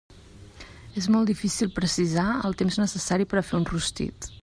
És 1.01 1.09
molt 1.15 1.29
difícil 1.31 1.71
precisar 1.77 2.27
el 2.51 2.59
temps 2.63 2.83
necessari 2.85 3.33
per 3.35 3.43
a 3.43 3.49
fer 3.51 3.61
un 3.63 3.73
rostit. 3.75 4.33